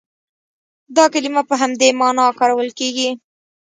دا 0.95 1.05
کلمه 1.13 1.41
په 1.49 1.55
همدې 1.61 1.89
معنا 1.99 2.25
کارول 2.39 2.69
کېږي. 2.79 3.09